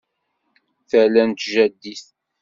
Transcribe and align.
Tala 0.89 1.23
n 1.29 1.31
tjaddit 1.33 2.05